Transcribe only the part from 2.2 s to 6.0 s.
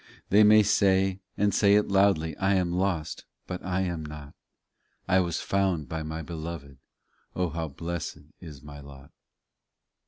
I am lost; but I am not; I was found